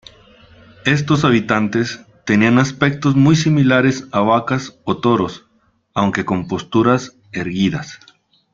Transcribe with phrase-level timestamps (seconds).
[0.85, 5.45] Estos habitantes tenían aspectos muy similares a vacas o toros,
[5.93, 7.99] aunque con posturas erguidas.